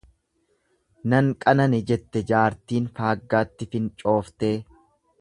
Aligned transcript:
Nan 1.13 1.29
qanane 1.45 1.83
jette 1.91 2.23
jaartiin 2.33 2.91
faaggaatti 3.01 3.71
fincooftee. 3.77 4.55